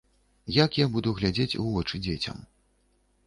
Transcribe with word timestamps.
Як 0.53 0.77
я 0.83 0.87
буду 0.95 1.11
глядзець 1.19 1.57
у 1.63 1.65
вочы 1.75 2.01
дзецям? 2.05 2.41